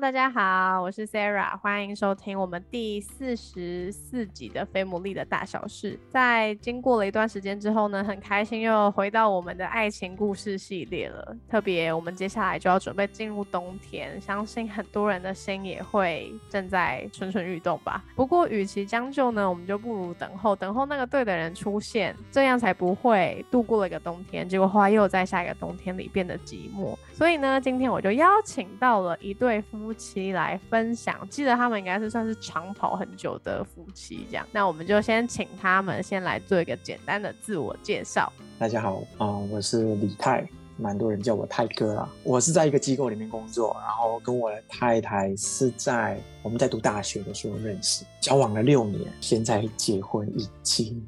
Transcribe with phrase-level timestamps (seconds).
[0.00, 5.94] 大家好，我是 Sarah，欢迎收听我们第四十四集的《非牡蛎的大小事》。
[6.08, 11.36] 在经过了一段时间之后呢，很开心又回到我们的爱情故事系列了。
[11.48, 18.04] 特别，我们接下来就要准备进入冬天，相信很多人的心也会正在蠢蠢欲动吧。
[18.14, 26.96] 不过，与其将就呢，我们就不如等候，等候那个对的人出现，这样才不会度过了一个冬天，结果后来又在下一个冬天里变得寂寞。
[27.12, 29.60] 所以呢，今天我就邀请到了一对。
[29.70, 34.46] 夫夫妻来分享，记得他们应该是算是长跑很久的夫妻，这样。
[34.52, 38.30] 那我们就先请他们先来做一个简单的自我介绍。
[38.58, 40.46] 大家好，啊，我是李泰，
[40.76, 42.14] 蛮多人叫我泰哥啊。
[42.22, 51.02] 我是在一个机构里面工作，然后跟我的太太是在我们在读大学的时候认识，交往了六年，现在结婚已经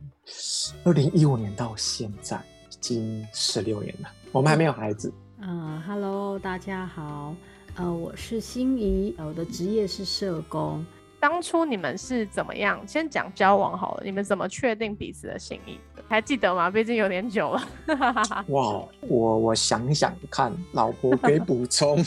[0.85, 2.39] 二零一五年到现在
[2.71, 5.13] 已经十六年了，我们还没有孩子。
[5.43, 7.35] 嗯，Hello，大家好。
[7.77, 10.85] 呃，我是心仪，我的职业是社工。
[11.21, 12.81] 当初你们是怎么样？
[12.89, 15.79] 先讲交往好了，你们怎么确定彼此的心意？
[16.09, 16.71] 还记得吗？
[16.71, 17.63] 毕竟有点久了。
[18.49, 22.03] 哇，我我想想看，老婆可以补充。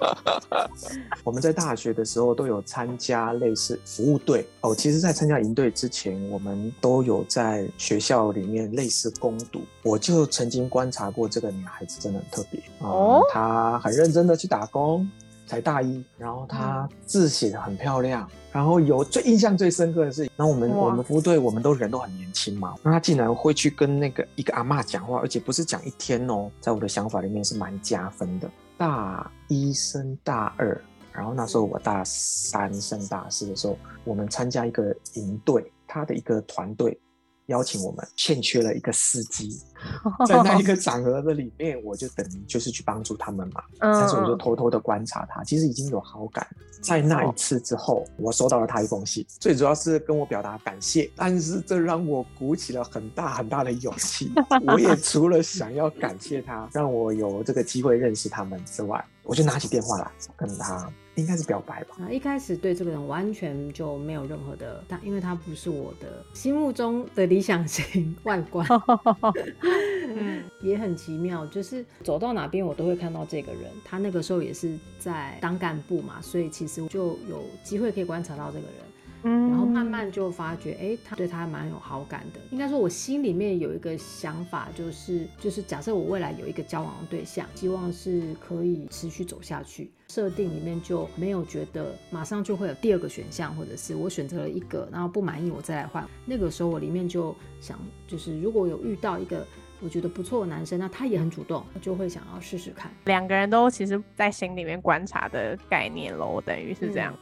[1.22, 4.74] 我们在大学的时候都有参加类似服务队哦。
[4.74, 9.62] 其实，在参加营队之前，我们都有在学校里面类似攻读。
[9.82, 13.22] 我就曾经观察过这个女孩子，真的很特别哦。
[13.30, 15.08] 她很认真的去打工。
[15.46, 28.50] 才大一，然后他字写的很漂亮，然后有最印象最深刻的是，然后我们我们服务队我们都人都很年轻嘛，那他竟然会去跟那个一个阿妈讲话，而且不是讲一天哦，在我的想法里面是蛮加分的。
[28.76, 30.78] 大一升大二，
[31.12, 36.98] 然后那时候我大三升大四的时候，我们参加一个营队，他的一个团队。
[37.46, 39.60] 邀请我们，欠缺了一个司机，
[40.26, 43.62] 在那一个场合的里面，我就等于就是去帮助他们嘛。
[43.78, 46.46] 但是我就偷偷的观察他，其实已经有好感。
[46.82, 51.10] 在那一次之后，我收到了他一封信，最主要是跟我表达感谢。
[51.16, 54.30] 但是这让我鼓起了很大很大的勇气。
[54.68, 60.88] 我也除了想要感谢他，让我有这个机会认识他们之外，我就拿起电话来跟他。
[61.16, 61.96] 应该是表白吧。
[62.00, 68.66] 啊，一开始对这个人完全就没有任何的，但因为他不是我的心目中的理想型外观，
[70.16, 73.70] 嗯，也很奇妙，就是走到哪边我都会看到这个人。
[73.84, 78.74] 他那个时候也是在当干部嘛，所以其实就有机会可以观察到这个人。
[79.22, 82.40] 然后慢慢就发觉，哎，他对他蛮有好感的。
[82.50, 89.90] 应该说，我心里面有一个想法，就是就是假设我未来有一个交往的对象，希望是可以持续走下去。
[90.08, 96.06] 设定里面就没有觉得马上就会有第二个选项，或者是我选择了一个，然后不满意我再来换。
[96.24, 99.44] 那个时候我里面就想，就是如果有遇到一个
[99.80, 102.90] 我觉得不错的男生，那他也很主动，我就会想要试试看。
[103.06, 107.12] 两个人都其实在心里面观察的概念喽，等于是这样。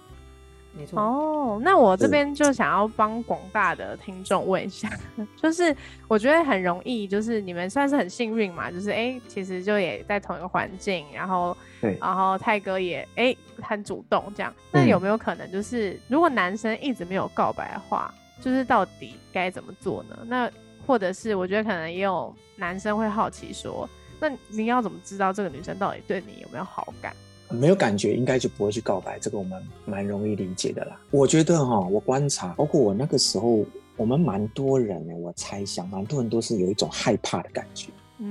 [0.77, 1.01] 没错。
[1.01, 4.89] 哦，那我这边就想要帮广大的听众问一下，
[5.37, 5.75] 就是
[6.09, 20.19] 我觉得很容易，就是你们算是很幸运嘛，就是哎，其实就也在同一个环境，然后对，然后泰哥也哎很主动这样，那有没有可能就是如果男生一直没有告白的话，就是到底该怎么做呢？
[20.27, 20.51] 那
[20.87, 23.89] 或者是我觉得可能也有男生会好奇说，
[24.21, 27.15] 那你要怎么知道这个女生到底对你有没有好感？
[27.54, 31.00] 没有感觉，应该就不会去告白，这个我们蛮容易理解的啦。
[31.10, 33.65] 我觉得哈，我观察，包括我那个时候，
[33.97, 37.88] 我们蛮多人呢，我猜想，蛮多人都是有一种害怕的感觉，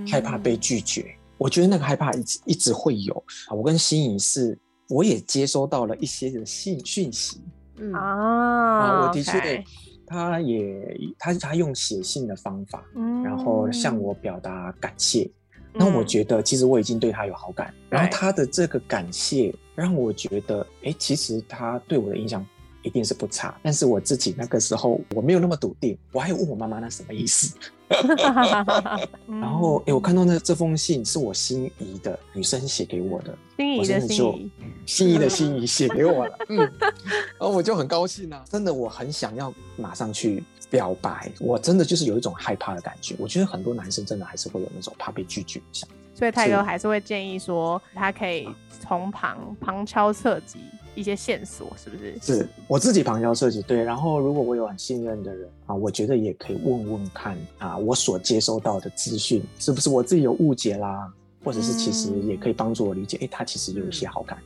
[0.08, 1.06] 害怕被拒绝。
[1.38, 3.24] 我觉得那个害怕一直一直会有。
[3.50, 4.58] 我跟心仪是，
[4.90, 7.42] 我也接收到了一些的信讯息，
[7.78, 9.64] 嗯啊，我的确，
[10.06, 12.86] 他也他他用写信的方法，
[13.24, 15.30] 然后向我表达感谢。
[15.74, 22.46] 那我觉得，其实我已经对他有好感，然后他的这个感谢让我觉得，哎，其实他对我的印象
[22.84, 23.60] 一定是不差。
[23.64, 27.56] 但是我自己那个时候我没有那么笃定，我还问我妈妈那什么意思。
[29.28, 34.52] 然后，哎，我看到那这封信是我心仪的女生写给我的，心仪的心仪，
[34.86, 36.58] 心仪的心仪写给我了，嗯，
[37.40, 43.16] 然后我就很高兴啊，真的，我很想要马上去表白，我真的就是有一种害怕的感觉。
[43.20, 45.96] 我觉得很多男生真的还是会有那种怕被拒绝的想法。
[46.14, 48.48] 所以泰哥还是会建议说，他可以
[48.80, 50.60] 从旁旁敲侧击
[50.96, 52.18] 一些线索，是不是？
[52.22, 53.84] 是我自己旁敲侧击，对。
[53.84, 61.12] 然后如果我有很信任的人啊，我觉得也可以问问看啊，我所接收到的资讯是不是我自己有误解啦，
[61.44, 64.38] 或者是其实也可以帮助我理解，哎，他其实有一些好感。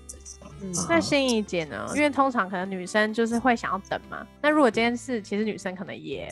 [0.60, 1.86] 嗯那心仪姐呢？
[1.96, 4.26] 因为通常可能女生就是会想要等嘛。
[4.42, 6.28] 那如果今天是，其实女生可能也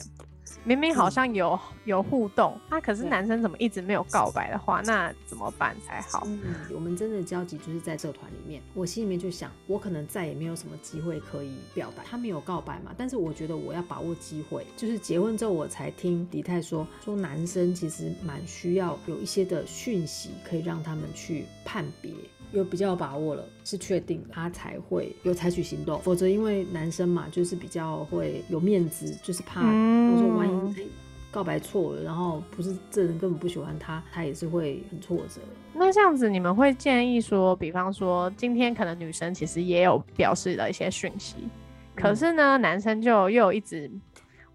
[0.64, 6.22] 明明好像有有互动，那可是男生怎么一直没有告白的话，那怎么办才好？
[6.26, 6.38] 嗯，
[6.74, 12.02] 我们真的交集就是在这团里面，我心里面就想，我可能再也没有什么机会可以表白。
[12.04, 14.66] 他没有告白嘛，但是我觉得我要把握机会。
[14.76, 22.12] 就是结婚之后，我才听迪泰说，说男生其实蛮需要有一些的讯息，可以让他们去判别。
[22.52, 30.88] 有比较有把握了，是确定他才会有采取行动，否则因为男生嘛，就是比较会有面子，就是怕我说万一
[31.30, 35.40] 告白错了，然后不是这人根本不喜欢他，他也是会很挫折。
[35.74, 41.36] 那这样子，你们会建议说，比方说今天可能女生其实也有表示了一些讯息，
[41.94, 43.90] 可是呢，男生就又一直。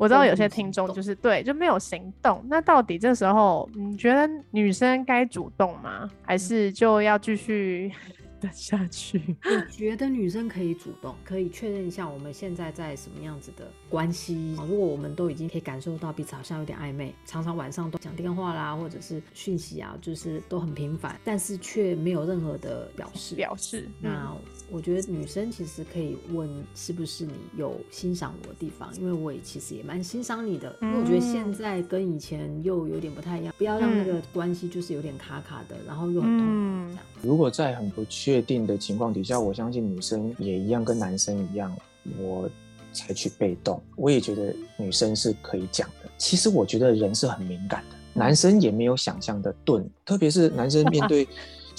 [0.02, 6.10] 我知道有些听众就是对就没有行动，那到底这时候你觉得女生该主动吗？
[6.24, 7.92] 还是就要继续？
[8.42, 14.56] 等下去，我觉得女生可以主动，可以确认一下我们现在在什么样子的关系。
[14.58, 23.36] 如果我们都已经可以感受到彼此好像有点暧昧，常常晚上都讲电话啦，或者是讯息啊，就是都很频繁，但是却没有任何的表示。
[23.36, 23.88] 表示。
[24.00, 24.36] 那
[24.72, 28.90] 我觉得女生其实可以问，是不是你有欣赏我的地方？
[28.98, 30.76] 因为我也其实也蛮欣赏你的。
[30.82, 37.06] 因为我觉得现在跟以前又有点不太一样，不要让那个关系就是有点卡卡的，然后又很痛苦这样。
[37.22, 41.76] 如果在很不确确定的情况底下，我相信女生也一样，跟男生一样，
[42.18, 42.50] 我
[42.94, 43.84] 采取被动。
[43.98, 46.10] 我也觉得女生是可以讲的。
[46.18, 49.86] 其实我觉得人是很敏感的，男生也没有想象的钝。
[50.06, 51.28] 特别是男生面对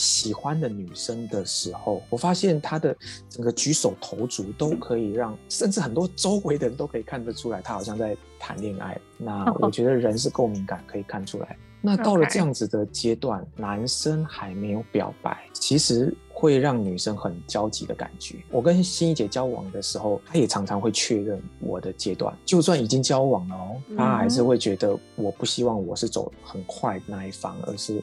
[0.02, 2.94] 喜欢的女生的时候，我发现他的
[3.28, 9.00] 整个举手投足都可以让，甚至很多周围的人都可以看得出来，他好像在谈恋爱。
[9.16, 11.56] 那 我觉得人是够敏感，可以看出来。
[11.80, 16.12] 那到了这样子的阶段，男生还没有表白，其实。
[16.42, 18.34] 会让女生很焦急的感觉。
[18.50, 28.02] 我跟心怡姐交往的时候，她也常常会确认我的阶段，就算已经交往了哦，她还是会觉得我不希望我是走很快的那一方，而是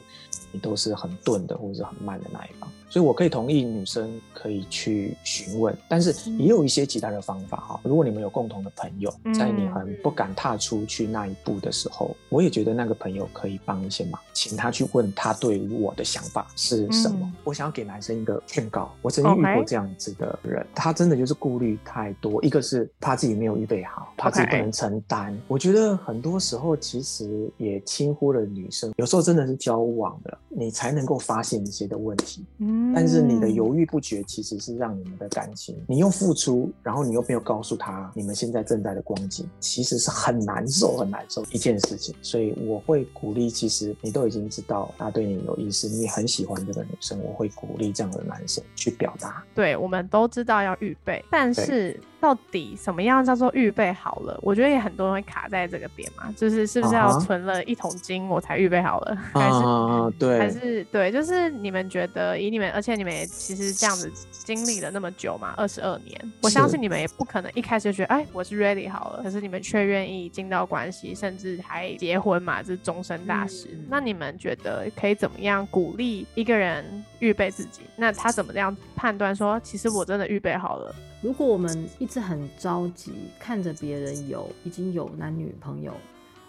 [0.52, 2.66] 你都是很钝的或者是很慢的那一方。
[2.88, 7.80] 所以，我可以同意女生可以去询问，但是也有一些其他的方法哈。
[7.84, 17.32] 如果你们有共同的朋友，在你很不敢踏出去那一步的时候，我也觉得那个朋友可以帮一些忙，请他去问他对我的想法是什么。
[17.44, 25.36] 我想要给男生一个劝告，我曾经遇过这样子的人，他真的就是顾虑太多，一个是怕自己没有预备好，怕自己不能承担。
[25.48, 32.44] 我觉得很多时候其实也轻忽了女生，有时候真的是交往了，你才能够发现一些的问题。
[32.58, 32.92] 嗯。
[32.94, 42.14] 但是你的犹豫不决，其实是让你们的感情，你又付出，然后你又没有告诉他你们现在正在的光景，其实是很难受、很难受一件事情。
[42.20, 49.42] 所以我会鼓励，其实你都已经知道他对你有意思，你很喜欢这个女生，我会鼓励这样的男生去表达。
[49.54, 51.98] 对，我们都知道要预备，但是。
[52.20, 54.38] 到底什么样叫做预备好了？
[54.42, 59.16] 我觉得也很多人会卡在这个点嘛，就是是不是要存了一桶金我才预备好了？
[59.32, 60.38] 还是对？
[60.38, 61.10] 还是对？
[61.10, 73.68] 就是你们觉得以你们，而且你们也其实这样子经历了那么久嘛，二十二年，我相信你们也不可能一开始就觉得哎我是 ready 好了，可是你们却愿意进到关系，甚至还结婚嘛，这是终身大事。
[73.88, 77.80] 那你们觉得可以怎么样鼓励一个人预备自己？
[77.96, 80.94] 那他怎么样判断说其实我真的预备好了？
[81.22, 85.92] 如果我们一直很着急，看着别人有已经有男女朋友，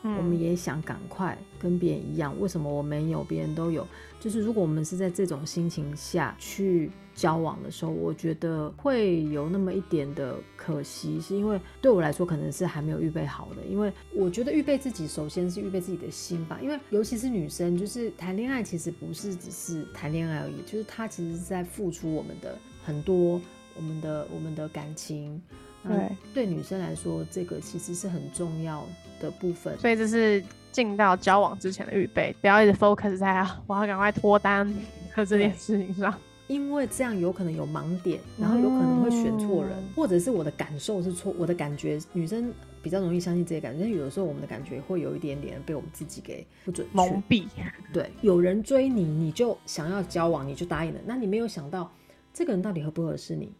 [0.01, 2.33] 我们也想赶快跟别人一样。
[2.39, 3.85] 为什么我没有，别人都有？
[4.19, 13.65] 就是如果我们是在这种心情下去交往的时候，我觉得会有那么一点的可惜，是因为对我来说可能是还没有预备好的。
[13.69, 16.57] 因为我觉得预备自己，首先是预备自己的心吧。
[16.61, 23.41] 因为尤其是女生，就是谈恋爱其实不是只是谈恋爱而已，就是她其实是在付出我们的很多。
[23.75, 25.41] 我们的我们的感情，
[25.83, 26.09] 对。
[26.33, 28.85] 对女生来说，这个其实是很重要
[29.19, 29.77] 的部分。
[29.79, 34.73] 所以这是进到交往之前的预备，不要一直 focus 在啊，我要赶快脱单
[35.13, 36.13] 和这件事情上，
[36.47, 47.45] 因为这样有可能有盲点，然后有可能会选错人，或者是我的感受是错，我的感觉，女生比较容易相信这些感觉，有的时候我们的感觉会有一点点被我们自己给不准蒙蔽。
[47.91, 51.91] 对，有人追你，你就想要交往，你就答应了，那你没有想到
[52.33, 53.51] 这个人到底合不合适你？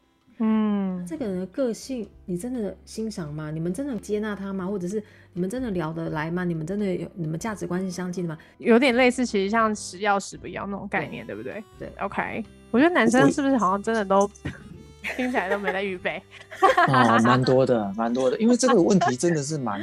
[0.43, 3.51] 嗯，这个人的个性你真的欣赏吗？
[3.51, 4.65] 你们真的接纳他吗？
[4.65, 5.01] 或者是
[5.33, 6.43] 你们真的聊得来吗？
[6.43, 8.37] 你们真的有你们价值观是相近的吗？
[8.57, 11.63] 有点类似，其实像食药食不一样那种概念，对不对？
[11.77, 12.43] 对，OK。
[12.71, 14.27] 我觉得男生是不是好像真的都
[15.15, 16.19] 听起来都没在预备？
[16.87, 18.35] 啊，蛮多的，蛮多的。
[18.39, 19.79] 因为这个问题真的是蛮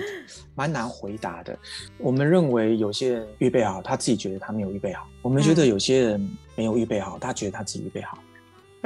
[0.57, 1.57] 蛮难回答的。
[1.99, 8.19] 我们认为有些人预备好，他自己觉得他没有预备好；我们觉得有些人没有预备好，他觉得他自己预备好。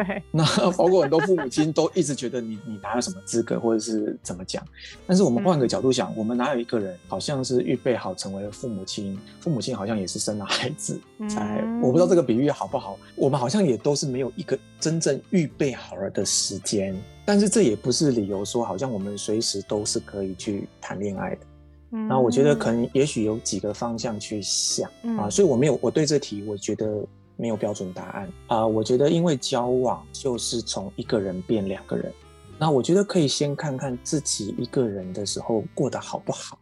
[0.06, 4.64] 对，那 包括很多父母亲都一直觉得你你哪有什么资格，或者是怎么讲？
[5.06, 9.18] 但是我们换个角度想，我们哪有一个人好像是预备好成为了父母亲？
[9.40, 12.98] 父母亲好像也是生了孩子才，我不知道这个比喻好不好。
[13.14, 16.94] 我们好像也都是没有一个真正预备好了的时间，
[17.24, 21.46] 但是这也不是理由说好像我们随时都是可以去谈恋爱的。
[21.90, 27.04] 那我觉得可能也许有几个方向去想啊，所以我没有我对这题我觉得。
[27.36, 28.66] 没有标准答案啊！
[28.66, 32.12] 我觉得，因为交往就是从一个人变两个人，
[32.58, 36.58] 那我觉得可以先看看自己一个人的时候过得好不好。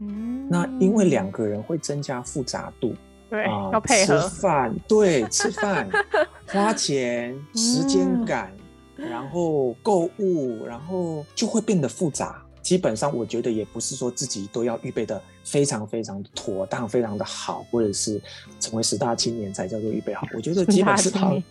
[0.00, 2.94] 嗯，那因为两个人会增加复杂度，
[3.30, 5.88] 对，要配合吃饭，对，吃饭、
[6.46, 8.52] 花钱、时间感，
[8.96, 12.43] 然后购物，然后就会变得复杂。
[12.64, 18.18] 基本上，我觉得也不是说自己都要预备的非常非常妥当、非常的好，或者是
[18.58, 20.26] 成为十大青年才叫做预备好。
[20.34, 21.42] 我觉得基本上，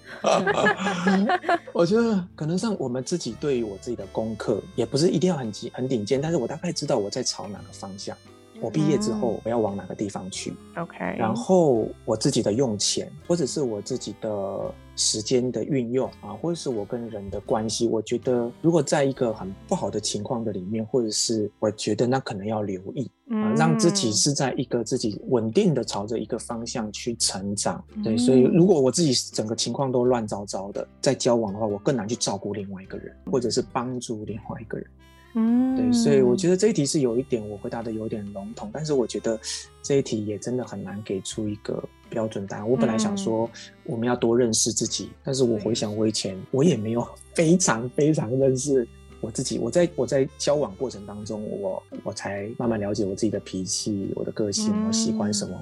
[1.72, 8.18] 我觉得可能像我们自己对于我自己的功课，也不是一定要很极很顶尖，但是我大概知道我在朝哪个方向。
[8.64, 27.84] 我毕业之后我要往哪个地方去？OK，然后我自己的用钱，或者是我自己的时间的运用啊，或者是我跟人的关系，我觉得如果在一个很不好的情况的里面，或者是我觉得那可能要留意啊，让自己是在一个自己稳定的朝着一个方向去成长。
[28.02, 34.88] 对，所以如果我自己整个情况都乱糟糟的，在交往的话，我更难去照顾另外一个人，或者是帮助另外一个人。
[35.36, 39.40] 嗯，对，所以我觉得这一题是有一点我回答的有点笼统，但是我觉得
[39.82, 42.70] 这一题也真的很难给出一个标准答案。
[42.70, 43.50] 我本来想说
[43.84, 48.88] 我们要多认识自己，但是我回想我以前我也没有非常非常认识
[49.22, 49.58] 我自己。
[49.58, 55.60] 我在我在交往过程当中，我我才慢慢了解我自己的脾气、我的个性，我喜欢什么。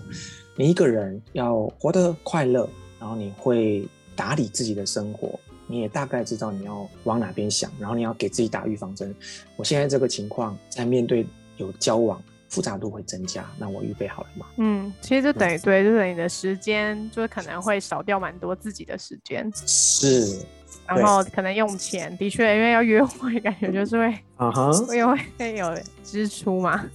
[0.58, 2.68] 你一个人要活得快乐，
[3.00, 3.88] 然后你会
[4.18, 5.40] 打理自己的生活。
[5.72, 9.16] 你也大概知道你要往哪边想，然后你要给自己打预防针。
[9.56, 11.25] 我现在这个情况，在面对
[11.56, 14.46] 有交往，复杂度会增加，那我预备好了吗？
[14.58, 19.50] 嗯，其实就等于对，就等于你的时间，就是可能会少掉蛮多自己的时间。
[19.56, 20.42] 是，
[20.86, 25.01] 然后可能用钱，的确，因为要约会，感觉就是会，啊哈，会
[25.38, 26.86] 会有支出嘛。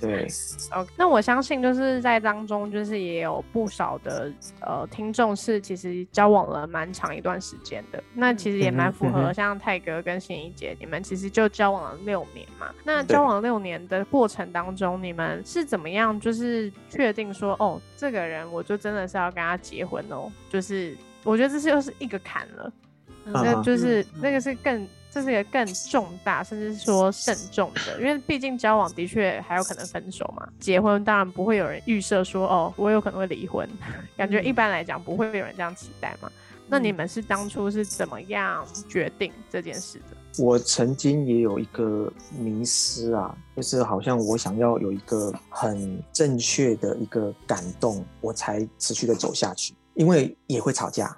[0.00, 0.28] 对
[0.72, 4.30] ，OK，那我相信就是在当中，就是也有不少的
[4.60, 12.72] 呃听众是其实交往了蛮长一段时间的，那其实也蛮符合像泰哥跟心怡姐，你们其实就交往了六年嘛。
[12.84, 20.30] 那交往六年的过程当中，你们是怎么样就是确定说，哦，这个人我就真的是要跟他结婚哦？
[20.50, 22.72] 就是我觉得这是又是一个坎了，
[23.24, 24.86] 那就是那个是更。
[25.14, 30.48] 这是一个更重大，甚至是说慎重的，因为毕竟交往的确还有可能分手嘛。
[30.58, 33.68] 结婚当然不会有人预设说，哦，我有可能会离婚，
[34.18, 36.28] 感觉一般来讲不会有人这样期待嘛。
[36.66, 40.42] 那你们是当初是怎么样决定这件事的？
[40.42, 51.16] 我曾经也有一个迷失啊，就是好像我想要有一个很正确的一个感动，我才持续的走下去，因为也会吵架。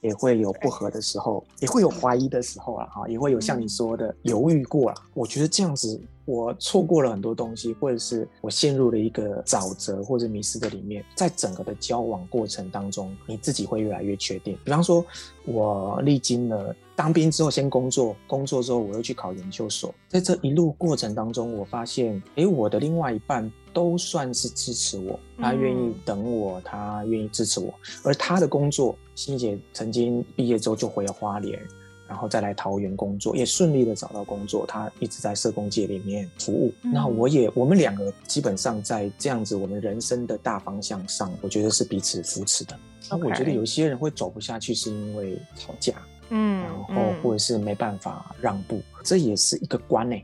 [0.00, 4.96] 也会有不合的时候，也会有怀疑的时候啊，哈，也会有像你说的犹豫过了。
[5.14, 11.04] 我觉得这样子，我错过了很多东西，或者是我陷入了一个沼泽或者迷失的里面。
[11.14, 14.58] 在整个的交往过程当中，你自己会越来越确定。
[14.64, 15.04] 比方说，
[15.44, 23.50] 我历经了当兵之后先工作，工作之后我又去考研究所，在这一路过程当中，我发现，哎，我的另外一半。
[23.74, 27.74] 都算是支持我，他愿意等我，他愿意支持我。
[28.04, 31.60] 而他的工作，欣姐曾经毕业之后就回了花莲，
[32.06, 34.66] 然后再来桃园工作，也顺利的找到工作。
[34.66, 36.72] 他一直在社工界里面服务。
[36.82, 42.78] 那我也，我们两个基本上在这样子，我们人生的大方向上，我觉得是彼此扶持的。
[43.10, 45.94] 那我觉得有些人会走不下去，是因为吵架，
[46.30, 50.16] 嗯，然后或者是没办法让步，这也是一个关呢。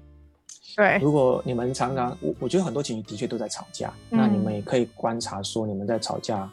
[0.77, 6.51] 对，如果你们常常，我我觉得很多情侣的确都在吵架，那你们也可以观察说，你们在吵架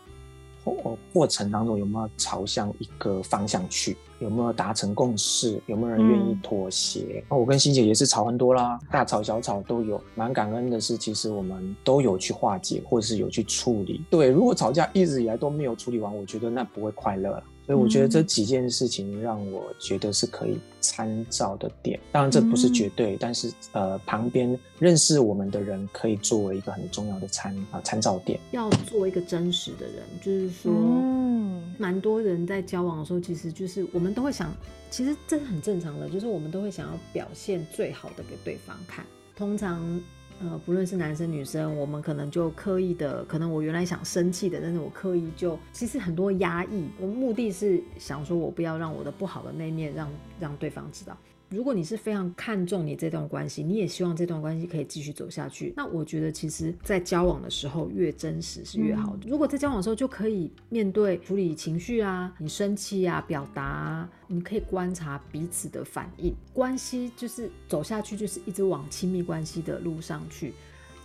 [0.71, 7.23] 过过程当中有没有朝向一个方向去，有没有达成共识，有没有人愿意妥协？
[7.29, 10.01] 那我跟欣姐也是吵很多啦，大吵小吵都有。
[10.15, 14.03] 蛮感恩的是，其实我们都有去化解，或者是有去处理。
[14.09, 17.43] 对，如果吵架一直以来都没有处理完，我觉得那不会快乐了。
[17.67, 21.99] 所以我觉得这几件事情让我觉得是可以参照的点。
[22.13, 28.39] 当然这不是绝对，但是呃，旁边认识我们的人可以作为一个很重要的参啊参照点。
[28.51, 34.49] 要做一个真实的人，就是说，嗯，蛮多人在交往的时候，其实就是我们都会想，
[34.89, 39.05] 其实这是很正常的，就是我们都会想要表现最好的给对方看。
[39.35, 40.01] 通常。
[40.39, 51.17] 呃，不论是男生女生，我们可能就刻意的，可能我原来想生气的，但是我刻意就其实很多压抑，我目的是想说我不要让我的不好的那面让让对方知道。
[51.49, 59.29] 如果你是非常看重你这段关系，你也希望这段关系可以继续走下去，那我觉得其实，在交往的时候越真实是越好的。
[59.29, 70.53] 如果在交往的时候就可以面对处理情绪啊，你生气啊，表达，你可以观察彼此的反应，关系就是走下去，就是一直往亲密关系的路上去。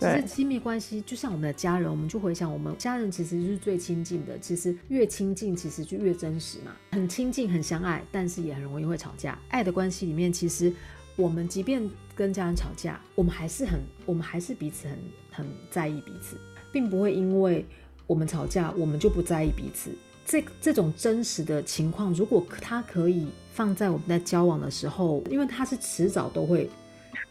[0.03, 4.37] 其实亲密关系就像我们的家人，我们就回想我们家人其实是最亲近的。
[4.39, 6.73] 其实越亲近，其实就越真实嘛。
[6.91, 9.37] 很亲近，很相爱，但是也很容易会吵架。
[9.49, 10.73] 爱的关系里面，其实
[11.15, 14.97] 我们即便跟家人吵架，我们还是很，我们还是彼此很
[15.31, 16.37] 很在意彼此，
[16.71, 17.65] 并不会因为
[18.05, 19.91] 我们吵架，我们就不在意彼此。
[20.25, 26.69] 这这种真实的情况，如果它可以放在我们在交往的时候，因为它是迟早都会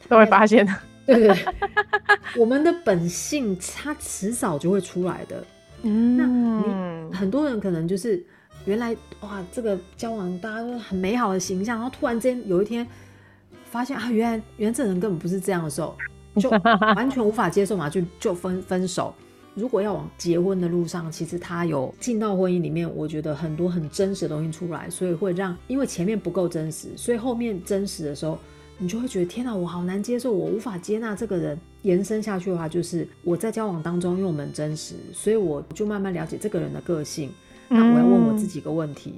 [0.08, 0.72] 都会发现的。
[1.06, 1.36] 对对，
[2.36, 5.44] 我们的本性它迟早就会出来的。
[5.82, 8.24] 嗯，那你很多人可能就是
[8.66, 12.86] 原来哇，这个交往大家都很美好的形象，然后突然间有一天
[13.64, 15.96] 发现啊，原来原来这人根本不是这样的时候，
[16.36, 16.48] 就
[16.94, 19.12] 完全无法接受嘛，就就分分手。
[19.54, 28.38] 如果要往结婚的路上，其实他有进到婚姻里面，我觉得很多很真实的东西出来，所以会让因为前面不够真实，所以后面真实的时候。
[28.82, 31.56] 你就会觉得天哪，我好难接受，我无法接纳这个人。
[31.82, 37.32] 延伸下去的话，就是我在交往当中，因为我们真实，所以我就慢慢了解这个人的个性。
[37.68, 39.14] 那我要问我自己一个问题：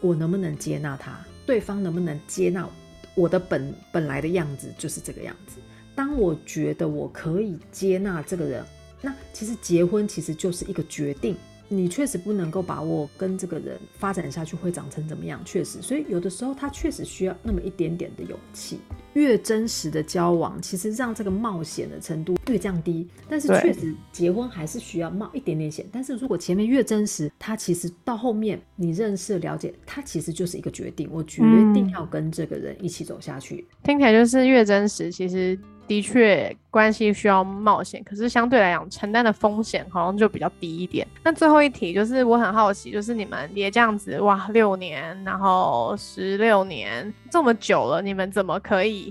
[0.00, 1.18] 我能不能接纳他？
[1.44, 2.68] 对方能不能接纳
[3.16, 5.56] 我的本本来的样子就是这个样子？
[5.96, 8.64] 当我觉得我可以接纳这个人，
[9.00, 11.36] 那其实结婚其实就是一个决定。
[11.74, 18.80] 你确实不能够把握跟这个人发展下去会长成怎么样，确实，所以有的时候他确实需要那么一点点的勇气。
[19.14, 23.08] 越真实的交往，其实让这个冒险的程度越降低。
[23.28, 25.84] 但是确实结婚还是需要冒一点点险。
[25.92, 31.42] 但是如果前面越真实，他其实到后面你认识了解，他其实就是一个决定，我决
[31.74, 33.66] 定要跟这个人一起走下去。
[33.82, 35.58] 听起来就是越真实，其实。
[35.88, 41.06] 的确，关系需要冒险，可是相对来讲，承担的风险好像就比较低一点。
[41.24, 49.01] 那最后一题就是，我很好奇，就是你们也这样子哇，六年，然后十六年这么久了，你们怎么可以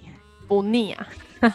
[0.51, 1.07] 不腻啊？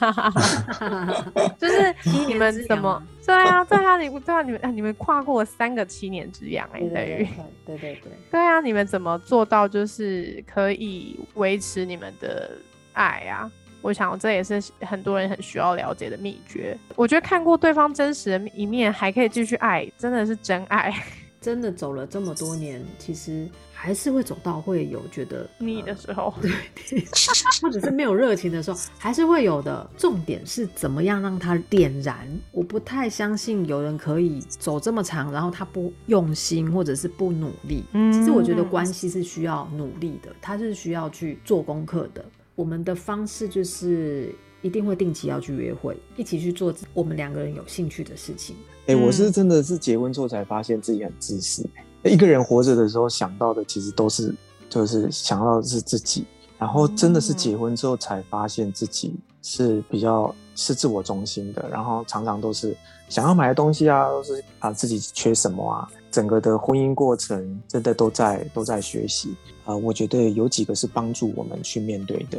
[1.60, 1.94] 就是
[2.26, 3.02] 你们怎么？
[3.26, 7.28] 对啊，对啊，你对啊，你们你们跨过三个七年之痒哎，等于
[7.66, 12.52] 对对对，对啊，你们怎么做到就是可以维持你们的
[12.94, 13.52] 爱啊？
[13.82, 16.74] 我想，这也是很多人很需要了解的秘诀。
[16.94, 20.90] 我觉得看过对方真实的一面，还可以继续爱，真的是真爱。
[21.38, 23.46] 真的走了这么多年，其实
[23.86, 26.50] 还是会走到会有觉得腻的时候，对，
[27.62, 29.88] 或者是没有热情的时候，还是会有的。
[29.96, 32.26] 重点是怎么样让它点燃？
[32.50, 37.84] 我不太相信有人可以走这么长，然后他不用心或者是不努力。
[37.92, 42.24] 嗯，其实我觉得关系是需要努力的，他是需要去做功课的。
[42.56, 48.56] 我们的方式就是一定会定期要去约会，一起去做我们两个人有兴趣的事情。
[48.88, 51.64] 哎，我是真的是结婚之后才发现自己很自私。
[52.08, 54.34] 一个人活着的时候想到的其实都是
[54.68, 56.24] 就是想到的是自己，
[56.58, 62.76] 然后真的是结婚之后才发现自己是比较是自我中心的，然后常常都是
[63.08, 65.88] 想要买的东西啊，都是啊自己缺什么啊。
[66.10, 69.34] 整个的婚姻过程真的都在都在学习
[69.66, 72.38] 啊，我觉得有几个是帮助我们去面对的，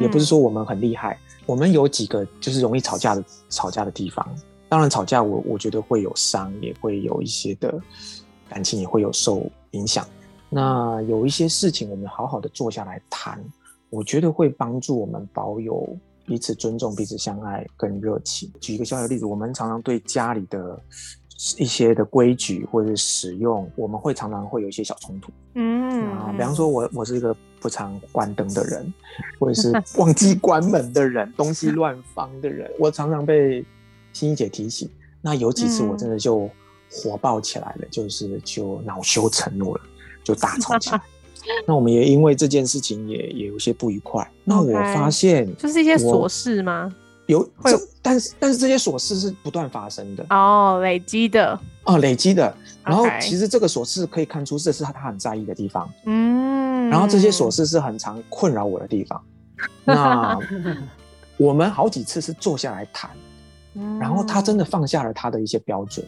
[0.00, 4.26] 也不是说我们很厉害，我们有几个就是容易吵架的吵架的地方。
[4.70, 7.78] 当然吵架我我觉得会有伤，也会有一些的
[8.50, 10.06] 感情也会有受影响。
[10.50, 13.42] 那有一些事情我们好好的坐下来谈，
[13.88, 15.88] 我觉得会帮助我们保有
[16.26, 18.52] 彼此尊重、彼此相爱跟热情。
[18.60, 20.78] 举一个小小的例子，我们常常对家里的。
[21.56, 25.32] 一些的规矩或者使用，我们会常常会有一些小冲突。
[25.54, 28.92] 嗯啊，比方说，我我是一个不常关灯的人，
[29.40, 33.64] 或者是忘记关门的人，东西乱放的人，我常常被
[34.12, 34.86] 欣怡姐提醒。
[35.22, 36.46] 那有几次我真的就
[36.90, 39.80] 火爆起来了，就是就恼羞成怒了，
[40.24, 41.00] 就大吵起来。
[41.66, 44.30] 那我们也因为这件事情也也有些不愉快。
[44.44, 46.92] 那我发现就是一些琐事吗？
[47.26, 52.54] 有这但是但是这些琐事是不断发生的哦，累积的哦，累积的。
[52.84, 55.88] 然后其实这个琐事可以看出，这是他他很在意的地方。
[56.06, 59.22] 嗯，然后这些琐事是很常困扰我的地方。
[59.84, 60.38] 那
[61.38, 63.10] 我们好几次是坐下来谈，
[63.74, 66.04] 嗯，然后他真的放下了他的一些标准。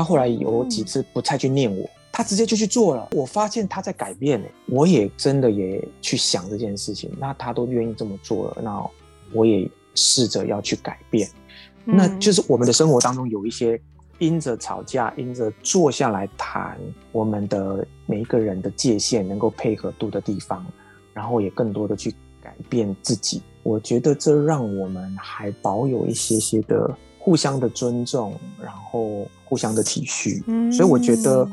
[0.00, 3.06] 他后来有几次不太去念我，他直接就去做了。
[3.12, 7.10] 我发现他在改变、欸，我也真的也去想这件事情。
[7.18, 8.82] 那他都愿意这么做了，那
[9.34, 11.28] 我也试着要去改变。
[11.84, 13.78] 嗯那就是我们的生活当中有一些
[14.18, 16.78] 因着吵架，因着坐下来谈
[17.12, 20.64] 我们的每一个人的界限能够配合度的地方，
[21.12, 23.42] 然后也更多的去改变自己。
[23.62, 26.90] 我觉得这让我们还保有一些些的
[27.22, 30.42] 互相的尊重，然后互相的体恤。
[30.46, 31.46] 嗯所以我觉得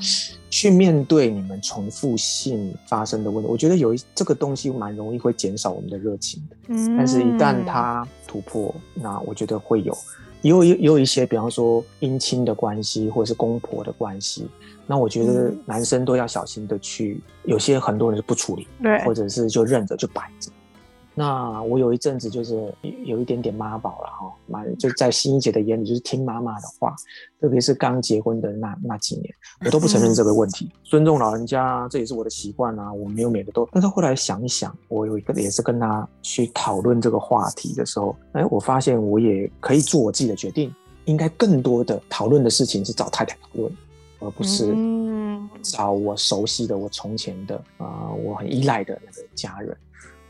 [0.50, 6.56] 去面对你们重复性发生的问题，我觉得有一这个东西蛮容易会减少我们的热情的。
[6.70, 9.98] 嗯，但是，一旦它突破，那我觉得会有，
[10.42, 14.48] 也有也有一些，比方说姻亲的关系，或者是公婆的关系，
[14.86, 20.50] 那我觉得嗯男生都要小心的去，有些很多人是不处理，对，或者是就认着就摆着。
[21.20, 26.96] 那我有一阵子就是有有一点点妈宝了哈，蛮就在欣怡姐的眼里就是听妈妈的话，
[27.42, 29.34] 特别是刚结婚的那那几年，
[29.66, 33.68] 我都不承认这个问题，尊重老人家这也是我的习惯啊，我没有每个都。
[33.72, 40.72] 但是后来想一想，我有一个也是跟他去讨论这个话题的时候，哎，我发现我也可以做我自己的决定，
[41.06, 43.76] 应该更多的讨论的事情是找太太讨论，
[44.20, 49.76] 而不是嗯找我熟悉的、我从前的啊、呃我很依赖的那个家人。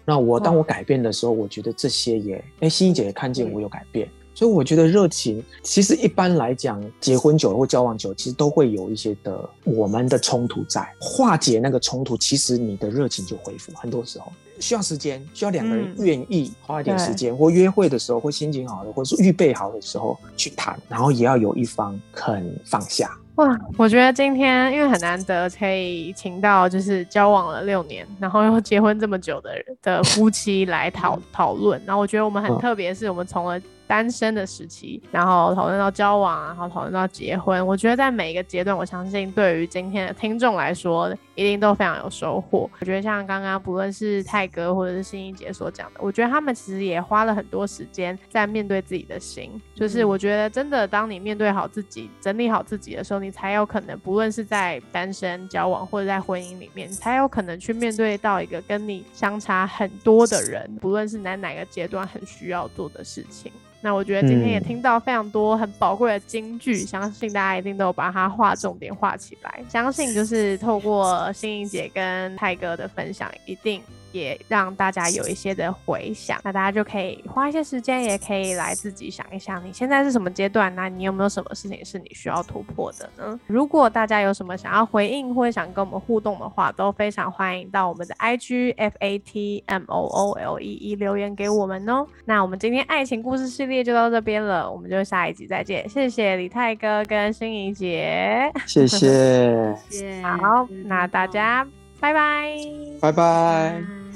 [0.09, 13.73] 那我当我改变的时候，我觉得这些也，哎，欣怡姐也看见我有改变，所以我觉得热情，其实一般来讲，结婚久了或交往久了，其实都会有一些的我们的冲突在，化解那个冲突，其实你的热情就恢复。
[13.75, 14.31] 很多时候。
[14.59, 16.05] 需要时间，需要两个人嗯。
[16.05, 17.15] 愿意花一点时对。
[17.15, 23.11] 间，或约会的时候，或心情好的，或是预备好的时候去谈，然后也要有一方肯放下。
[23.38, 31.80] 哇，我觉得今天因为很难得可以请到就是交往了六年，然后又结婚这么久的人的夫妻来讨讨论。
[31.86, 37.65] 然后我觉得我们很嗯特别，是我们从了单身的时期，然后讨论到交往，然后讨论到结婚。
[37.65, 42.69] 我觉得在每一个阶段，我相信对于今天的听众来说，一定都非常有收获。
[42.80, 49.60] 我觉得像刚刚不论是泰哥或者是欣怡姐所讲的，我觉得他们其实也花了很多时间在面对自己的心。
[49.73, 63.52] 就是嗯我觉得真的，当你面对好自己、整理好自己的时候，你才有可能，不论是在单身交往或者在婚姻里面，你才有可能去面对到一个跟你相差很多的人，不论是在哪个阶段很需要做的事情。
[63.81, 69.63] 那我觉得今天也嗯听到非常多很宝贵的金句，相信大家一定都有把它画重点画起来。
[69.69, 76.39] 相信就是透过心怡姐跟泰哥的分享，一定也让大家有一些的回想。
[76.43, 80.73] 那大家就可以花一些时间，也可以来自己想一想，你现在是什么阶段？
[80.75, 83.39] 那你有没有什么事情是你需要突破的呢？
[83.47, 92.05] 如果大家有什么想要回应或者想跟我们互动的话，都非常欢迎到我们的 IG F A T M O O L E E 留言给我们哦。
[92.25, 95.87] 那我们今天爱情故事系列就到这边了，我们就下一集再见。
[95.87, 98.51] 谢谢李泰哥跟心怡姐。
[98.65, 102.57] 谢谢，谢谢好，那大家拜拜。
[103.01, 103.81] 拜拜。
[103.81, 104.06] 拜